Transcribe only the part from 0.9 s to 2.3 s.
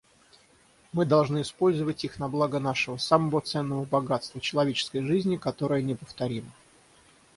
Мы должны использовать их на